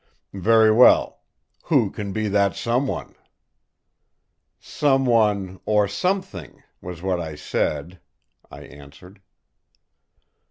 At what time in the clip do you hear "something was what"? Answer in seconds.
5.87-7.19